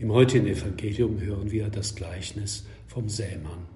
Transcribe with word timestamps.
Im 0.00 0.12
heutigen 0.12 0.46
Evangelium 0.46 1.20
hören 1.20 1.50
wir 1.50 1.68
das 1.68 1.94
Gleichnis 1.94 2.64
vom 2.86 3.10
Sämann. 3.10 3.66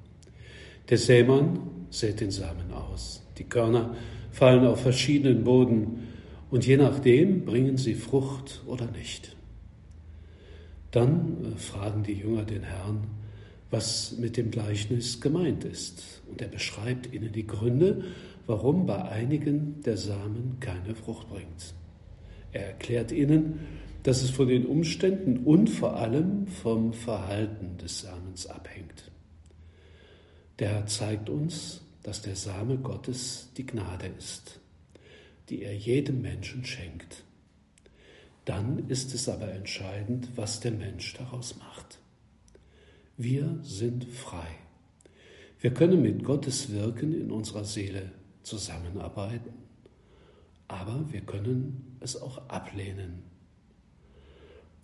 Der 0.88 0.96
Sämann 0.96 1.58
sät 1.90 2.22
den 2.22 2.30
Samen 2.30 2.72
aus. 2.72 3.22
Die 3.36 3.44
Körner 3.44 3.94
fallen 4.30 4.64
auf 4.66 4.80
verschiedenen 4.80 5.44
Boden 5.44 6.08
und 6.50 6.66
je 6.66 6.78
nachdem 6.78 7.44
bringen 7.44 7.76
sie 7.76 7.94
Frucht 7.94 8.62
oder 8.66 8.90
nicht. 8.90 9.36
Dann 10.92 11.44
äh, 11.44 11.58
fragen 11.58 12.04
die 12.04 12.14
Jünger 12.14 12.44
den 12.44 12.62
Herrn, 12.62 13.06
was 13.70 14.16
mit 14.18 14.38
dem 14.38 14.50
Gleichnis 14.50 15.20
gemeint 15.20 15.66
ist. 15.66 16.22
Und 16.30 16.40
er 16.40 16.48
beschreibt 16.48 17.12
ihnen 17.12 17.32
die 17.32 17.46
Gründe, 17.46 18.02
warum 18.46 18.86
bei 18.86 19.02
einigen 19.10 19.82
der 19.82 19.98
Samen 19.98 20.56
keine 20.60 20.94
Frucht 20.94 21.28
bringt. 21.28 21.74
Er 22.52 22.68
erklärt 22.68 23.12
ihnen, 23.12 23.58
dass 24.04 24.22
es 24.22 24.30
von 24.30 24.48
den 24.48 24.66
Umständen 24.66 25.38
und 25.38 25.68
vor 25.68 25.96
allem 25.96 26.46
vom 26.46 26.92
Verhalten 26.92 27.78
des 27.78 28.02
Samens 28.02 28.46
abhängt. 28.46 29.10
Der 30.58 30.68
Herr 30.68 30.86
zeigt 30.86 31.30
uns, 31.30 31.80
dass 32.02 32.20
der 32.20 32.36
Same 32.36 32.76
Gottes 32.76 33.48
die 33.56 33.64
Gnade 33.64 34.08
ist, 34.18 34.60
die 35.48 35.62
er 35.62 35.74
jedem 35.74 36.20
Menschen 36.20 36.66
schenkt. 36.66 37.24
Dann 38.44 38.90
ist 38.90 39.14
es 39.14 39.26
aber 39.26 39.50
entscheidend, 39.50 40.28
was 40.36 40.60
der 40.60 40.72
Mensch 40.72 41.14
daraus 41.14 41.56
macht. 41.56 41.98
Wir 43.16 43.58
sind 43.62 44.04
frei. 44.04 44.48
Wir 45.60 45.72
können 45.72 46.02
mit 46.02 46.24
Gottes 46.24 46.70
Wirken 46.70 47.18
in 47.18 47.30
unserer 47.30 47.64
Seele 47.64 48.12
zusammenarbeiten, 48.42 49.54
aber 50.68 51.10
wir 51.10 51.22
können 51.22 51.96
es 52.00 52.20
auch 52.20 52.50
ablehnen 52.50 53.33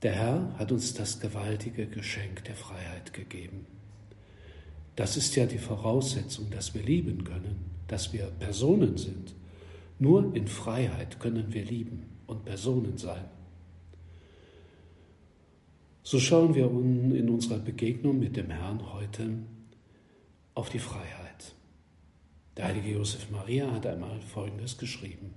der 0.02 0.12
Herr 0.12 0.54
hat 0.58 0.72
uns 0.72 0.94
das 0.94 1.20
gewaltige 1.20 1.86
Geschenk 1.86 2.44
der 2.44 2.54
Freiheit 2.54 3.12
gegeben. 3.12 3.66
Das 4.96 5.16
ist 5.16 5.36
ja 5.36 5.46
die 5.46 5.58
Voraussetzung, 5.58 6.50
dass 6.50 6.74
wir 6.74 6.82
lieben 6.82 7.24
können, 7.24 7.70
dass 7.88 8.12
wir 8.12 8.26
Personen 8.38 8.96
sind. 8.96 9.34
Nur 9.98 10.34
in 10.34 10.46
Freiheit 10.46 11.20
können 11.20 11.52
wir 11.52 11.64
lieben 11.64 12.04
und 12.26 12.44
Personen 12.44 12.96
sein. 12.96 13.24
So 16.02 16.18
schauen 16.18 16.54
wir 16.54 16.64
in 16.66 17.28
unserer 17.28 17.58
Begegnung 17.58 18.18
mit 18.18 18.36
dem 18.36 18.50
Herrn 18.50 18.92
heute 18.92 19.28
auf 20.54 20.70
die 20.70 20.78
Freiheit. 20.78 21.54
Der 22.56 22.66
heilige 22.66 22.90
Josef 22.90 23.30
Maria 23.30 23.70
hat 23.70 23.86
einmal 23.86 24.20
Folgendes 24.20 24.76
geschrieben. 24.76 25.34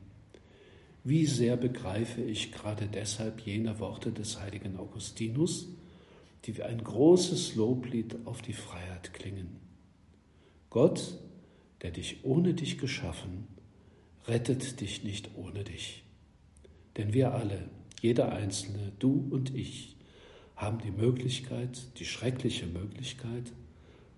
Wie 1.06 1.26
sehr 1.26 1.58
begreife 1.58 2.22
ich 2.22 2.54
gerade 2.54 2.88
deshalb 2.88 3.42
jene 3.42 3.80
Worte 3.80 4.14
des 4.14 4.40
heiligen 4.40 4.78
Augustinus, 4.78 5.68
die 6.46 6.56
wie 6.58 6.64
ein 6.64 6.82
großes 6.82 7.56
Loblied 7.56 8.16
auf 8.24 8.42
die 8.42 8.54
Freiheit 8.54 9.14
klingen. 9.14 9.58
Gott, 10.70 11.20
der 11.82 11.92
dich 11.92 12.24
ohne 12.24 12.54
dich 12.54 12.78
geschaffen, 12.78 13.48
rettet 14.28 14.80
dich 14.80 15.04
nicht 15.04 15.32
ohne 15.36 15.66
dich. 15.66 16.04
Denn 16.96 17.14
wir 17.14 17.34
alle, 17.34 17.70
jeder 18.02 18.32
Einzelne, 18.32 18.94
du 19.00 19.28
und 19.30 19.54
ich, 19.54 19.98
haben 20.56 20.80
die 20.80 20.92
Möglichkeit, 20.92 21.82
die 22.00 22.06
schreckliche 22.06 22.66
Möglichkeit, 22.66 23.52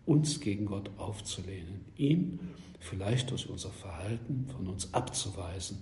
uns 0.05 0.39
gegen 0.39 0.67
Gott 0.67 0.91
aufzulehnen, 0.97 1.85
ihn 1.97 2.39
vielleicht 2.79 3.31
durch 3.31 3.49
unser 3.49 3.71
Verhalten 3.71 4.45
von 4.51 4.67
uns 4.67 4.93
abzuweisen 4.93 5.81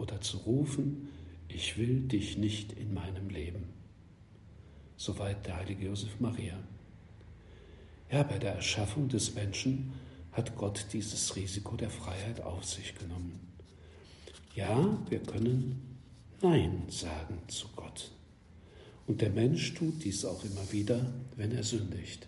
oder 0.00 0.20
zu 0.20 0.38
rufen, 0.38 1.08
ich 1.48 1.78
will 1.78 2.00
dich 2.00 2.38
nicht 2.38 2.72
in 2.72 2.94
meinem 2.94 3.28
Leben. 3.28 3.64
Soweit 4.96 5.46
der 5.46 5.58
heilige 5.58 5.86
Josef 5.86 6.18
Maria. 6.20 6.58
Ja, 8.10 8.22
bei 8.22 8.38
der 8.38 8.54
Erschaffung 8.54 9.08
des 9.08 9.34
Menschen 9.34 9.92
hat 10.32 10.56
Gott 10.56 10.86
dieses 10.92 11.36
Risiko 11.36 11.76
der 11.76 11.90
Freiheit 11.90 12.40
auf 12.40 12.64
sich 12.64 12.94
genommen. 12.96 13.38
Ja, 14.54 14.98
wir 15.08 15.20
können 15.20 15.98
Nein 16.42 16.82
sagen 16.88 17.38
zu 17.48 17.68
Gott. 17.76 18.10
Und 19.06 19.20
der 19.20 19.30
Mensch 19.30 19.74
tut 19.74 20.04
dies 20.04 20.24
auch 20.24 20.44
immer 20.44 20.72
wieder, 20.72 21.12
wenn 21.36 21.52
er 21.52 21.64
sündigt. 21.64 22.26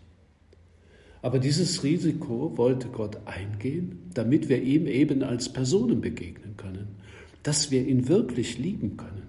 Aber 1.20 1.38
dieses 1.38 1.84
Risiko 1.84 2.56
wollte 2.56 2.88
Gott 2.88 3.26
eingehen, 3.26 4.10
damit 4.12 4.48
wir 4.48 4.60
ihm 4.60 4.86
eben 4.88 5.22
als 5.22 5.52
Personen 5.52 6.00
begegnen 6.00 6.56
können 6.56 7.01
dass 7.42 7.70
wir 7.70 7.86
ihn 7.86 8.08
wirklich 8.08 8.58
lieben 8.58 8.96
können, 8.96 9.26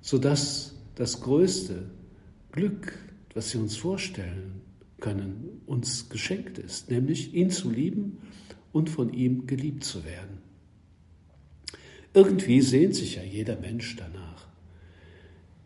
sodass 0.00 0.74
das 0.94 1.20
größte 1.20 1.90
Glück, 2.52 2.98
was 3.34 3.52
wir 3.52 3.60
uns 3.60 3.76
vorstellen 3.76 4.60
können, 5.00 5.60
uns 5.66 6.08
geschenkt 6.08 6.58
ist, 6.58 6.90
nämlich 6.90 7.34
ihn 7.34 7.50
zu 7.50 7.70
lieben 7.70 8.18
und 8.72 8.88
von 8.88 9.12
ihm 9.12 9.46
geliebt 9.46 9.84
zu 9.84 10.04
werden. 10.04 10.38
Irgendwie 12.14 12.62
sehnt 12.62 12.94
sich 12.94 13.16
ja 13.16 13.22
jeder 13.22 13.58
Mensch 13.60 13.96
danach. 13.96 14.46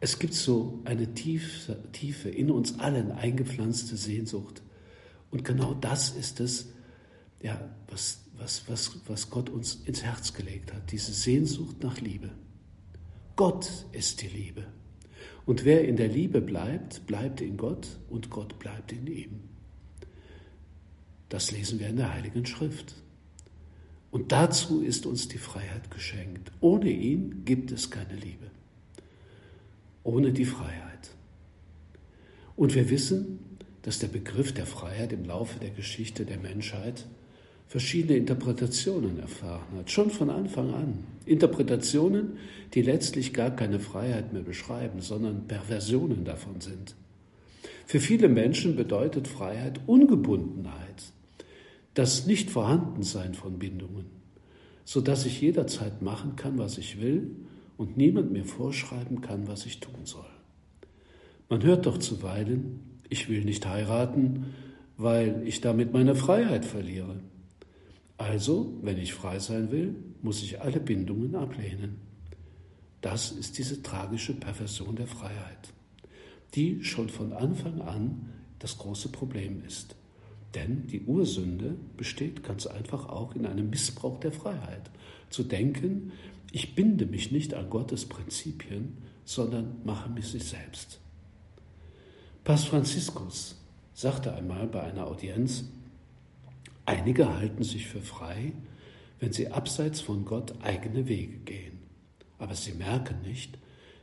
Es 0.00 0.18
gibt 0.18 0.34
so 0.34 0.80
eine 0.84 1.14
tiefe, 1.14 1.78
tiefe, 1.92 2.30
in 2.30 2.50
uns 2.50 2.78
allen 2.80 3.12
eingepflanzte 3.12 3.96
Sehnsucht. 3.96 4.62
Und 5.30 5.44
genau 5.44 5.74
das 5.74 6.10
ist 6.10 6.40
es, 6.40 6.72
ja, 7.42 7.70
was 7.88 8.20
was, 8.40 8.68
was, 8.68 8.98
was 9.06 9.30
Gott 9.30 9.50
uns 9.50 9.82
ins 9.84 10.02
Herz 10.02 10.32
gelegt 10.32 10.72
hat, 10.72 10.90
diese 10.90 11.12
Sehnsucht 11.12 11.82
nach 11.82 12.00
Liebe. 12.00 12.30
Gott 13.36 13.86
ist 13.92 14.22
die 14.22 14.28
Liebe. 14.28 14.66
Und 15.46 15.64
wer 15.64 15.86
in 15.86 15.96
der 15.96 16.08
Liebe 16.08 16.40
bleibt, 16.40 17.06
bleibt 17.06 17.40
in 17.40 17.56
Gott 17.56 17.86
und 18.08 18.30
Gott 18.30 18.58
bleibt 18.58 18.92
in 18.92 19.06
ihm. 19.06 19.40
Das 21.28 21.50
lesen 21.50 21.78
wir 21.78 21.88
in 21.88 21.96
der 21.96 22.12
Heiligen 22.12 22.46
Schrift. 22.46 22.94
Und 24.10 24.32
dazu 24.32 24.82
ist 24.82 25.06
uns 25.06 25.28
die 25.28 25.38
Freiheit 25.38 25.90
geschenkt. 25.90 26.50
Ohne 26.60 26.90
ihn 26.90 27.44
gibt 27.44 27.70
es 27.70 27.90
keine 27.90 28.14
Liebe. 28.14 28.50
Ohne 30.02 30.32
die 30.32 30.44
Freiheit. 30.44 31.10
Und 32.56 32.74
wir 32.74 32.90
wissen, 32.90 33.38
dass 33.82 33.98
der 33.98 34.08
Begriff 34.08 34.52
der 34.52 34.66
Freiheit 34.66 35.12
im 35.12 35.24
Laufe 35.24 35.60
der 35.60 35.70
Geschichte 35.70 36.26
der 36.26 36.38
Menschheit 36.38 37.06
verschiedene 37.70 38.18
Interpretationen 38.18 39.20
erfahren 39.20 39.78
hat, 39.78 39.92
schon 39.92 40.10
von 40.10 40.28
Anfang 40.28 40.74
an. 40.74 41.04
Interpretationen, 41.24 42.38
die 42.74 42.82
letztlich 42.82 43.32
gar 43.32 43.52
keine 43.52 43.78
Freiheit 43.78 44.32
mehr 44.32 44.42
beschreiben, 44.42 45.00
sondern 45.00 45.46
Perversionen 45.46 46.24
davon 46.24 46.60
sind. 46.60 46.96
Für 47.86 48.00
viele 48.00 48.28
Menschen 48.28 48.74
bedeutet 48.74 49.28
Freiheit 49.28 49.78
Ungebundenheit, 49.86 51.12
das 51.94 52.26
Nicht-Vorhandensein 52.26 53.34
von 53.34 53.60
Bindungen, 53.60 54.06
sodass 54.84 55.24
ich 55.24 55.40
jederzeit 55.40 56.02
machen 56.02 56.34
kann, 56.34 56.58
was 56.58 56.76
ich 56.76 57.00
will 57.00 57.30
und 57.76 57.96
niemand 57.96 58.32
mir 58.32 58.44
vorschreiben 58.44 59.20
kann, 59.20 59.46
was 59.46 59.64
ich 59.64 59.78
tun 59.78 60.06
soll. 60.06 60.24
Man 61.48 61.62
hört 61.62 61.86
doch 61.86 61.98
zuweilen, 61.98 62.80
ich 63.08 63.28
will 63.28 63.44
nicht 63.44 63.64
heiraten, 63.64 64.46
weil 64.96 65.42
ich 65.46 65.60
damit 65.60 65.92
meine 65.92 66.16
Freiheit 66.16 66.64
verliere. 66.64 67.20
Also, 68.20 68.74
wenn 68.82 68.98
ich 68.98 69.14
frei 69.14 69.38
sein 69.38 69.70
will, 69.70 69.94
muss 70.20 70.42
ich 70.42 70.60
alle 70.60 70.78
Bindungen 70.78 71.34
ablehnen. 71.34 71.96
Das 73.00 73.32
ist 73.32 73.56
diese 73.56 73.82
tragische 73.82 74.34
Perversion 74.34 74.94
der 74.94 75.06
Freiheit, 75.06 75.72
die 76.54 76.84
schon 76.84 77.08
von 77.08 77.32
Anfang 77.32 77.80
an 77.80 78.28
das 78.58 78.76
große 78.76 79.08
Problem 79.08 79.64
ist. 79.66 79.96
Denn 80.54 80.86
die 80.86 81.00
Ursünde 81.00 81.76
besteht 81.96 82.44
ganz 82.44 82.66
einfach 82.66 83.08
auch 83.08 83.34
in 83.34 83.46
einem 83.46 83.70
Missbrauch 83.70 84.20
der 84.20 84.32
Freiheit. 84.32 84.90
Zu 85.30 85.42
denken, 85.42 86.12
ich 86.52 86.74
binde 86.74 87.06
mich 87.06 87.32
nicht 87.32 87.54
an 87.54 87.70
Gottes 87.70 88.04
Prinzipien, 88.04 88.98
sondern 89.24 89.76
mache 89.86 90.10
mich 90.10 90.28
sie 90.28 90.40
selbst. 90.40 91.00
Papst 92.44 92.68
Franziskus 92.68 93.56
sagte 93.94 94.34
einmal 94.34 94.66
bei 94.66 94.82
einer 94.82 95.06
Audienz, 95.06 95.64
Einige 96.90 97.32
halten 97.32 97.62
sich 97.62 97.86
für 97.86 98.00
frei, 98.00 98.52
wenn 99.20 99.32
sie 99.32 99.46
abseits 99.46 100.00
von 100.00 100.24
Gott 100.24 100.54
eigene 100.60 101.06
Wege 101.06 101.38
gehen. 101.38 101.78
Aber 102.36 102.56
sie 102.56 102.72
merken 102.72 103.22
nicht, 103.22 103.58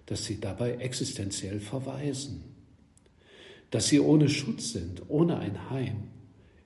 dass 0.05 0.23
sie 0.23 0.39
dabei 0.39 0.75
existenziell 0.75 1.59
verweisen. 1.59 2.45
dass 3.71 3.89
sie 3.89 3.99
ohne 3.99 4.29
Schutz 4.29 4.71
sind, 4.71 5.03
ohne 5.09 5.39
ein 5.39 5.69
Heim, 5.69 6.07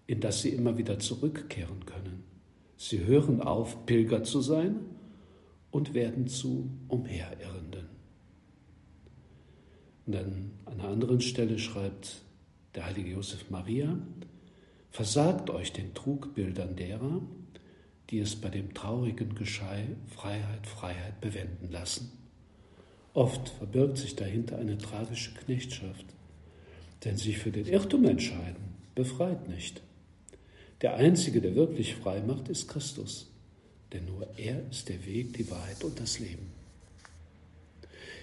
in 0.05 0.19
das 0.19 0.43
sie 0.43 0.49
immer 0.49 0.77
wieder 0.77 0.99
zurückkehren 0.99 1.83
können. 1.87 2.23
Sie 2.77 3.03
hören 3.05 3.41
auf, 3.41 3.87
Pilger 3.87 4.23
zu 4.23 4.41
sein 4.41 4.75
und 5.71 5.95
werden 5.95 6.27
zu 6.27 6.69
Umherirrenden. 6.87 7.87
Und 10.05 10.13
dann 10.13 10.51
an 10.65 10.79
einer 10.79 10.89
anderen 10.89 11.21
Stelle 11.21 11.57
schreibt 11.57 12.21
der 12.75 12.85
heilige 12.85 13.09
Josef 13.09 13.49
Maria, 13.49 13.97
versagt 14.91 15.49
euch 15.49 15.73
den 15.73 15.93
Trugbildern 15.93 16.75
derer, 16.75 17.21
die 18.09 18.19
es 18.19 18.35
bei 18.35 18.49
dem 18.49 18.73
traurigen 18.73 19.35
Geschrei 19.35 19.87
Freiheit, 20.07 20.67
Freiheit 20.67 21.19
bewenden 21.21 21.71
lassen. 21.71 22.11
Oft 23.13 23.49
verbirgt 23.49 23.97
sich 23.97 24.15
dahinter 24.15 24.57
eine 24.57 24.77
tragische 24.77 25.33
Knechtschaft, 25.33 26.05
denn 27.03 27.17
sich 27.17 27.37
für 27.37 27.51
den 27.51 27.65
Irrtum 27.65 28.05
entscheiden 28.05 28.71
befreit 28.95 29.47
nicht. 29.47 29.81
Der 30.81 30.95
Einzige, 30.95 31.41
der 31.41 31.55
wirklich 31.55 31.95
frei 31.95 32.21
macht, 32.21 32.49
ist 32.49 32.67
Christus, 32.67 33.31
denn 33.93 34.05
nur 34.05 34.27
er 34.37 34.69
ist 34.69 34.89
der 34.89 35.05
Weg, 35.05 35.33
die 35.33 35.49
Wahrheit 35.49 35.83
und 35.83 35.99
das 35.99 36.19
Leben. 36.19 36.51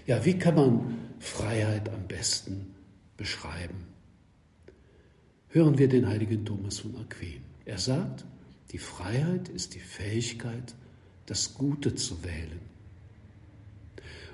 Ja, 0.06 0.24
wie 0.24 0.38
kann 0.38 0.54
man 0.54 0.98
Freiheit 1.18 1.88
am 1.88 2.06
besten 2.08 2.74
beschreiben? 3.16 3.86
Hören 5.50 5.78
wir 5.78 5.88
den 5.88 6.06
heiligen 6.06 6.44
Thomas 6.44 6.80
von 6.80 6.94
Aquin. 6.96 7.40
Er 7.64 7.78
sagt, 7.78 8.26
die 8.70 8.78
Freiheit 8.78 9.48
ist 9.48 9.74
die 9.74 9.80
Fähigkeit, 9.80 10.74
das 11.24 11.54
Gute 11.54 11.94
zu 11.94 12.22
wählen. 12.22 12.60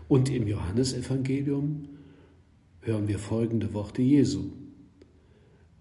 Und 0.09 0.29
im 0.29 0.49
Johannesevangelium 0.49 1.89
hören 2.81 3.07
wir 3.07 3.21
folgende 3.21 3.73
Worte 3.75 4.03
Jesu. 4.03 4.51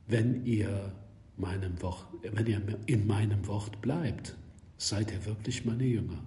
Wenn 0.08 0.46
ihr, 0.46 0.94
meinem 1.36 1.82
Wort, 1.82 2.06
wenn 2.22 2.46
ihr 2.46 2.62
in 2.86 3.08
meinem 3.08 3.48
Wort 3.48 3.82
bleibt, 3.82 4.36
seid 4.78 5.12
ihr 5.12 5.26
wirklich 5.26 5.66
meine 5.66 5.86
Jünger. 5.86 6.24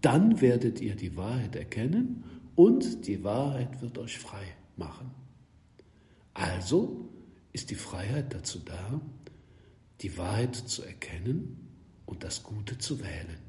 Dann 0.00 0.40
werdet 0.40 0.80
ihr 0.80 0.96
die 0.96 1.16
Wahrheit 1.16 1.54
erkennen 1.54 2.24
und 2.54 3.06
die 3.06 3.22
Wahrheit 3.24 3.82
wird 3.82 3.98
euch 3.98 4.18
frei 4.18 4.44
machen. 4.76 5.10
Also 6.32 7.07
ist 7.58 7.70
die 7.72 7.74
Freiheit 7.74 8.34
dazu 8.34 8.60
da, 8.64 9.00
die 10.00 10.16
Wahrheit 10.16 10.54
zu 10.54 10.84
erkennen 10.84 11.56
und 12.06 12.22
das 12.22 12.44
Gute 12.44 12.78
zu 12.78 13.00
wählen. 13.00 13.40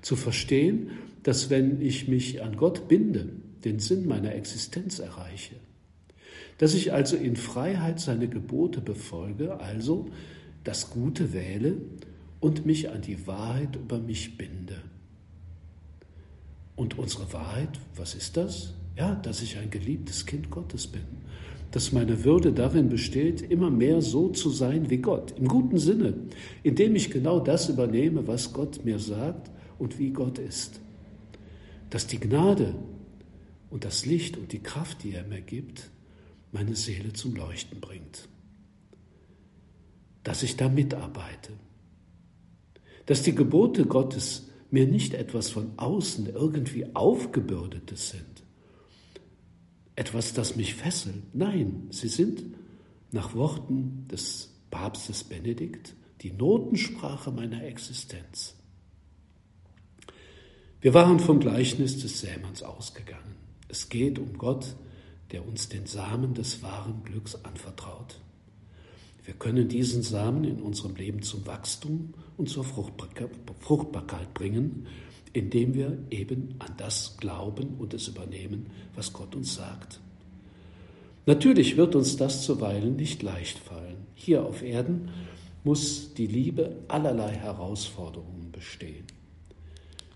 Zu 0.00 0.16
verstehen, 0.16 0.92
dass 1.22 1.50
wenn 1.50 1.82
ich 1.82 2.08
mich 2.08 2.42
an 2.42 2.56
Gott 2.56 2.88
binde, 2.88 3.28
den 3.64 3.80
Sinn 3.80 4.06
meiner 4.06 4.34
Existenz 4.34 4.98
erreiche. 4.98 5.56
Dass 6.56 6.72
ich 6.72 6.94
also 6.94 7.16
in 7.16 7.36
Freiheit 7.36 8.00
seine 8.00 8.28
Gebote 8.28 8.80
befolge, 8.80 9.60
also 9.60 10.08
das 10.64 10.88
Gute 10.88 11.34
wähle 11.34 11.76
und 12.40 12.64
mich 12.64 12.88
an 12.88 13.02
die 13.02 13.26
Wahrheit 13.26 13.76
über 13.76 13.98
mich 13.98 14.38
binde. 14.38 14.80
Und 16.76 16.98
unsere 16.98 17.30
Wahrheit, 17.34 17.78
was 17.94 18.14
ist 18.14 18.38
das? 18.38 18.72
Ja, 18.96 19.16
dass 19.16 19.42
ich 19.42 19.58
ein 19.58 19.68
geliebtes 19.68 20.24
Kind 20.24 20.48
Gottes 20.48 20.86
bin 20.86 21.04
dass 21.76 21.92
meine 21.92 22.24
Würde 22.24 22.54
darin 22.54 22.88
besteht, 22.88 23.42
immer 23.42 23.70
mehr 23.70 24.00
so 24.00 24.30
zu 24.30 24.48
sein 24.48 24.88
wie 24.88 24.96
Gott, 24.96 25.34
im 25.36 25.46
guten 25.46 25.76
Sinne, 25.76 26.14
indem 26.62 26.96
ich 26.96 27.10
genau 27.10 27.38
das 27.38 27.68
übernehme, 27.68 28.26
was 28.26 28.54
Gott 28.54 28.86
mir 28.86 28.98
sagt 28.98 29.50
und 29.78 29.98
wie 29.98 30.08
Gott 30.08 30.38
ist. 30.38 30.80
Dass 31.90 32.06
die 32.06 32.18
Gnade 32.18 32.74
und 33.68 33.84
das 33.84 34.06
Licht 34.06 34.38
und 34.38 34.52
die 34.52 34.62
Kraft, 34.62 35.04
die 35.04 35.12
er 35.12 35.24
mir 35.24 35.42
gibt, 35.42 35.90
meine 36.50 36.74
Seele 36.74 37.12
zum 37.12 37.36
Leuchten 37.36 37.78
bringt. 37.78 38.26
Dass 40.22 40.42
ich 40.42 40.56
da 40.56 40.70
mitarbeite. 40.70 41.52
Dass 43.04 43.22
die 43.22 43.34
Gebote 43.34 43.84
Gottes 43.84 44.48
mir 44.70 44.86
nicht 44.86 45.12
etwas 45.12 45.50
von 45.50 45.72
außen 45.76 46.26
irgendwie 46.34 46.86
aufgebürdetes 46.96 48.08
sind, 48.08 48.45
etwas, 49.96 50.34
das 50.34 50.56
mich 50.56 50.74
fesselt. 50.74 51.34
Nein, 51.34 51.88
sie 51.90 52.08
sind 52.08 52.44
nach 53.10 53.34
Worten 53.34 54.06
des 54.08 54.52
Papstes 54.70 55.24
Benedikt 55.24 55.94
die 56.20 56.32
Notensprache 56.32 57.30
meiner 57.30 57.64
Existenz. 57.64 58.54
Wir 60.80 60.94
waren 60.94 61.18
vom 61.18 61.40
Gleichnis 61.40 61.98
des 62.00 62.20
Sämanns 62.20 62.62
ausgegangen. 62.62 63.34
Es 63.68 63.88
geht 63.88 64.18
um 64.18 64.36
Gott, 64.38 64.76
der 65.32 65.46
uns 65.46 65.68
den 65.68 65.86
Samen 65.86 66.34
des 66.34 66.62
wahren 66.62 67.02
Glücks 67.04 67.34
anvertraut. 67.34 68.20
Wir 69.24 69.34
können 69.34 69.68
diesen 69.68 70.02
Samen 70.02 70.44
in 70.44 70.60
unserem 70.60 70.94
Leben 70.94 71.22
zum 71.22 71.46
Wachstum 71.46 72.14
und 72.36 72.48
zur 72.48 72.64
Fruchtbarkeit 72.64 74.34
bringen 74.34 74.86
indem 75.32 75.74
wir 75.74 75.98
eben 76.10 76.54
an 76.58 76.74
das 76.76 77.16
glauben 77.18 77.74
und 77.78 77.94
es 77.94 78.08
übernehmen, 78.08 78.66
was 78.94 79.12
Gott 79.12 79.34
uns 79.34 79.54
sagt. 79.54 80.00
Natürlich 81.26 81.76
wird 81.76 81.94
uns 81.96 82.16
das 82.16 82.42
zuweilen 82.42 82.96
nicht 82.96 83.22
leicht 83.22 83.58
fallen. 83.58 84.06
Hier 84.14 84.44
auf 84.44 84.62
Erden 84.62 85.10
muss 85.64 86.14
die 86.14 86.28
Liebe 86.28 86.76
allerlei 86.86 87.32
Herausforderungen 87.32 88.52
bestehen. 88.52 89.04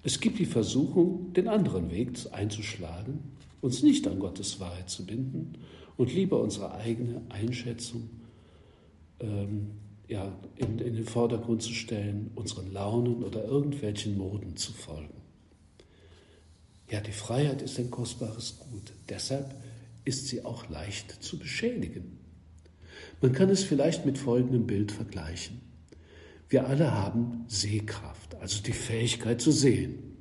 Es 0.02 0.20
gibt 0.20 0.38
die 0.38 0.46
Versuchung, 0.46 1.32
den 1.32 1.48
anderen 1.48 1.90
Weg 1.90 2.12
einzuschlagen, 2.30 3.18
uns 3.60 3.82
nicht 3.82 4.06
an 4.06 4.18
Gottes 4.20 4.60
Wahrheit 4.60 4.88
zu 4.88 5.04
binden 5.04 5.54
und 5.96 6.14
lieber 6.14 6.40
unsere 6.40 6.74
eigene 6.74 7.22
Einschätzung 7.28 8.08
ähm, 9.18 9.72
ja, 10.10 10.36
in, 10.56 10.80
in 10.80 10.96
den 10.96 11.06
Vordergrund 11.06 11.62
zu 11.62 11.72
stellen, 11.72 12.32
unseren 12.34 12.72
Launen 12.72 13.22
oder 13.22 13.44
irgendwelchen 13.44 14.18
Moden 14.18 14.56
zu 14.56 14.72
folgen. 14.72 15.14
Ja, 16.90 17.00
die 17.00 17.12
Freiheit 17.12 17.62
ist 17.62 17.78
ein 17.78 17.92
kostbares 17.92 18.58
Gut. 18.58 18.92
Deshalb 19.08 19.54
ist 20.04 20.26
sie 20.26 20.44
auch 20.44 20.68
leicht 20.68 21.22
zu 21.22 21.38
beschädigen. 21.38 22.18
Man 23.20 23.32
kann 23.32 23.50
es 23.50 23.62
vielleicht 23.62 24.04
mit 24.04 24.18
folgendem 24.18 24.66
Bild 24.66 24.90
vergleichen. 24.90 25.60
Wir 26.48 26.66
alle 26.66 26.92
haben 26.92 27.44
Sehkraft, 27.46 28.34
also 28.40 28.60
die 28.64 28.72
Fähigkeit 28.72 29.40
zu 29.40 29.52
sehen. 29.52 30.16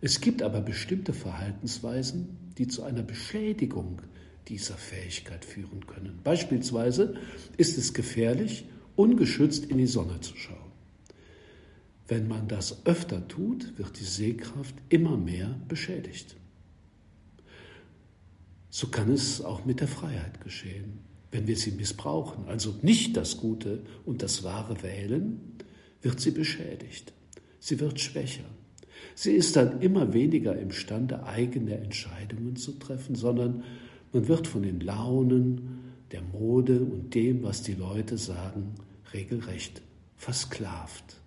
Es 0.00 0.20
gibt 0.20 0.40
aber 0.40 0.60
bestimmte 0.60 1.12
Verhaltensweisen, 1.12 2.52
die 2.58 2.68
zu 2.68 2.84
einer 2.84 3.02
Beschädigung 3.02 4.02
dieser 4.46 4.76
Fähigkeit 4.76 5.44
führen 5.44 5.84
können. 5.88 6.20
Beispielsweise 6.22 7.16
ist 7.56 7.76
es 7.76 7.92
gefährlich, 7.92 8.66
ungeschützt 8.96 9.66
in 9.66 9.78
die 9.78 9.86
Sonne 9.86 10.20
zu 10.20 10.36
schauen. 10.36 10.56
Wenn 12.08 12.28
man 12.28 12.48
das 12.48 12.86
öfter 12.86 13.26
tut, 13.28 13.78
wird 13.78 13.98
die 13.98 14.04
Sehkraft 14.04 14.74
immer 14.88 15.16
mehr 15.16 15.54
beschädigt. 15.68 16.36
So 18.70 18.88
kann 18.88 19.10
es 19.10 19.40
auch 19.40 19.64
mit 19.64 19.80
der 19.80 19.88
Freiheit 19.88 20.40
geschehen. 20.40 20.98
Wenn 21.30 21.46
wir 21.46 21.56
sie 21.56 21.72
missbrauchen, 21.72 22.46
also 22.46 22.74
nicht 22.82 23.16
das 23.16 23.38
Gute 23.38 23.82
und 24.04 24.22
das 24.22 24.44
Wahre 24.44 24.82
wählen, 24.82 25.40
wird 26.02 26.20
sie 26.20 26.30
beschädigt. 26.30 27.12
Sie 27.58 27.80
wird 27.80 28.00
schwächer. 28.00 28.44
Sie 29.14 29.32
ist 29.32 29.56
dann 29.56 29.80
immer 29.80 30.12
weniger 30.12 30.56
imstande, 30.58 31.24
eigene 31.24 31.76
Entscheidungen 31.78 32.56
zu 32.56 32.72
treffen, 32.72 33.16
sondern 33.16 33.64
man 34.12 34.28
wird 34.28 34.46
von 34.46 34.62
den 34.62 34.80
Launen, 34.80 35.85
der 36.12 36.22
Mode 36.22 36.80
und 36.80 37.14
dem, 37.14 37.42
was 37.42 37.62
die 37.62 37.74
Leute 37.74 38.18
sagen, 38.18 38.74
regelrecht 39.12 39.82
versklavt, 40.16 41.20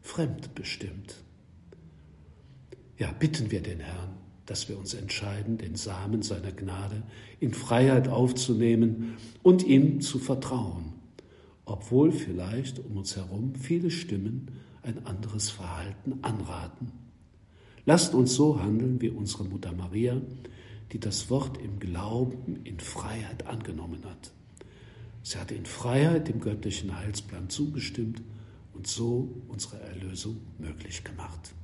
fremdbestimmt. 0.00 1.16
Ja, 2.98 3.12
bitten 3.12 3.50
wir 3.50 3.62
den 3.62 3.80
Herrn, 3.80 4.16
dass 4.46 4.68
wir 4.68 4.78
uns 4.78 4.94
entscheiden, 4.94 5.58
den 5.58 5.74
Samen 5.74 6.22
seiner 6.22 6.52
Gnade 6.52 7.02
in 7.40 7.54
Freiheit 7.54 8.08
aufzunehmen 8.08 9.16
und 9.42 9.64
ihm 9.64 10.00
zu 10.00 10.18
vertrauen, 10.18 10.92
obwohl 11.64 12.12
vielleicht 12.12 12.78
um 12.78 12.96
uns 12.96 13.16
herum 13.16 13.54
viele 13.54 13.90
Stimmen 13.90 14.48
ein 14.82 15.06
anderes 15.06 15.50
Verhalten 15.50 16.18
anraten. 16.22 16.92
Lasst 17.84 18.14
uns 18.14 18.34
so 18.34 18.60
handeln 18.60 19.00
wie 19.00 19.10
unsere 19.10 19.44
Mutter 19.44 19.72
Maria, 19.72 20.20
die 20.92 21.00
das 21.00 21.30
Wort 21.30 21.58
im 21.58 21.78
Glauben 21.78 22.60
in 22.64 22.78
Freiheit 22.78 23.46
angenommen 23.46 24.04
hat. 24.04 24.30
Sie 25.22 25.38
hat 25.38 25.50
in 25.50 25.64
Freiheit 25.64 26.28
dem 26.28 26.40
göttlichen 26.40 26.96
Heilsplan 26.96 27.48
zugestimmt 27.48 28.22
und 28.74 28.86
so 28.86 29.30
unsere 29.48 29.80
Erlösung 29.80 30.40
möglich 30.58 31.04
gemacht. 31.04 31.54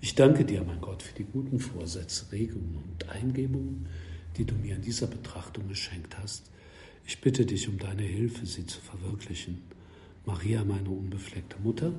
Ich 0.00 0.14
danke 0.14 0.44
dir, 0.44 0.64
mein 0.64 0.80
Gott, 0.80 1.02
für 1.02 1.14
die 1.14 1.24
guten 1.24 1.60
Vorsätze, 1.60 2.32
Regungen 2.32 2.82
und 2.90 3.08
Eingebungen, 3.10 3.86
die 4.36 4.46
du 4.46 4.54
mir 4.54 4.76
in 4.76 4.82
dieser 4.82 5.06
Betrachtung 5.06 5.68
geschenkt 5.68 6.16
hast. 6.18 6.50
Ich 7.06 7.20
bitte 7.20 7.44
dich 7.44 7.68
um 7.68 7.78
deine 7.78 8.02
Hilfe, 8.02 8.46
sie 8.46 8.66
zu 8.66 8.80
verwirklichen. 8.80 9.62
Maria, 10.24 10.64
meine 10.64 10.88
unbefleckte 10.88 11.56
Mutter, 11.62 11.92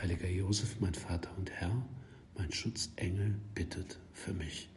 heiliger 0.00 0.28
Josef, 0.28 0.76
mein 0.80 0.94
Vater 0.94 1.30
und 1.36 1.50
Herr, 1.50 1.84
mein 2.36 2.52
Schutzengel, 2.52 3.34
bittet 3.54 3.98
für 4.12 4.32
mich. 4.32 4.68